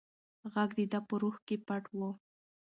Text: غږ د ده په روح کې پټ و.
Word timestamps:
غږ 0.53 0.69
د 0.77 0.79
ده 0.91 0.99
په 1.07 1.15
روح 1.21 1.35
کې 1.47 1.55
پټ 1.67 1.83
و. 1.97 1.99